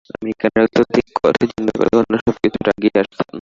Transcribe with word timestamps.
আমেরিকানরা 0.11 0.61
অত্যধিক 0.67 1.05
অর্থচিন্তা 1.23 1.73
করে, 1.77 1.91
অন্য 1.99 2.13
সব 2.25 2.35
কিছুর 2.43 2.67
আগে 2.71 2.87
ইহার 2.89 3.05
স্থান। 3.09 3.27